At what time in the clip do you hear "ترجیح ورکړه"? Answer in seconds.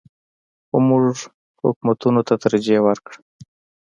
2.43-3.17